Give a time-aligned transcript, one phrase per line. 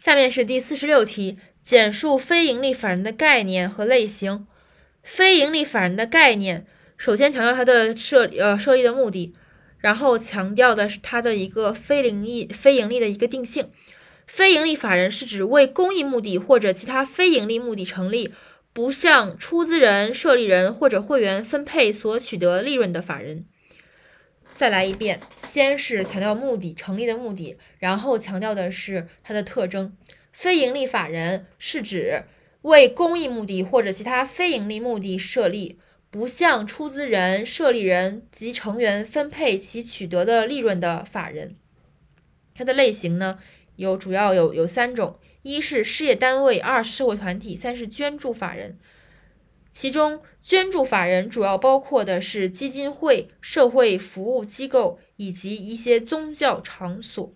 [0.00, 4.46] 下面是第四十六题，简述非营利法人的概念和类型。
[5.02, 9.34] 非营利法人的概念，首先强调它的设呃设立的目的，
[9.76, 13.68] 然后强调的是它的一个非盈利非盈利的一个定性。
[14.26, 18.32] 非营利法人是指为公益目的或者其他非盈利目的成立，
[18.72, 23.44] 不向出资人、设立人或者会员分配所取得利润的法人。
[24.54, 29.96] 再来一遍，先是强调目的，成立的目的，然后强调的是它的特征。
[30.32, 32.24] 非营利法人是指
[32.62, 35.78] 为公益目的或者其他非营利目的设立，
[36.10, 41.56] 不向出资人、设立人及成员分配其取得的利润的法人。
[42.54, 43.38] 它的类型呢，
[43.76, 48.78] 有主要有有三种：一是事业单位，二是社会团体，三是捐助法人。
[49.70, 57.32] 其中，捐助法人主要包括的是基金会、社会服务机构以及一些宗教场所。